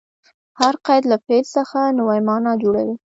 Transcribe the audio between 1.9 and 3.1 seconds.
نوې مانا جوړوي.